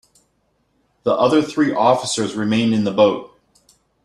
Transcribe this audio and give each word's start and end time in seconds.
The 1.03 1.13
other 1.13 1.43
three 1.43 1.71
officers 1.71 2.33
remained 2.35 2.73
in 2.73 2.85
the 2.85 2.91
boat. 2.91 3.37